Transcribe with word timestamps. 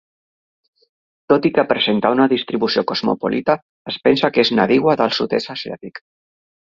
Tot 1.33 1.43
i 1.49 1.49
que 1.57 1.65
presenta 1.73 2.11
una 2.15 2.25
distribució 2.31 2.83
cosmopolita 2.91 3.55
es 3.93 3.99
pensa 4.07 4.31
que 4.39 4.45
és 4.47 4.53
nadiua 4.61 4.97
del 5.03 5.15
sud-est 5.19 5.53
asiàtic. 5.55 6.03